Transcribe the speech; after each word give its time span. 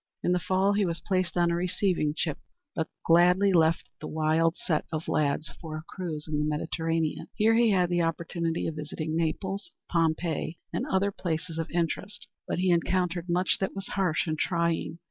In 0.23 0.31
the 0.31 0.39
fall 0.39 0.73
he 0.73 0.83
was 0.83 0.99
placed 0.99 1.37
on 1.37 1.51
a 1.51 1.55
receiving 1.55 2.15
ship, 2.17 2.39
but 2.75 2.87
gladly 3.05 3.53
left 3.53 3.87
the 3.99 4.07
wild 4.07 4.57
set 4.57 4.83
of 4.91 5.07
lads 5.07 5.49
for 5.61 5.77
a 5.77 5.83
cruise 5.87 6.27
in 6.27 6.39
the 6.39 6.43
Mediterranean. 6.43 7.27
Here 7.35 7.53
he 7.53 7.69
had 7.69 7.91
the 7.91 8.01
opportunity 8.01 8.65
of 8.65 8.77
visiting 8.77 9.15
Naples, 9.15 9.71
Pompeii, 9.91 10.57
and 10.73 10.87
other 10.87 11.11
places 11.11 11.59
of 11.59 11.69
interest, 11.69 12.27
but 12.47 12.57
he 12.57 12.71
encountered 12.71 13.29
much 13.29 13.59
that 13.59 13.75
was 13.75 13.89
harsh 13.89 14.25
and 14.25 14.39
trying. 14.39 14.97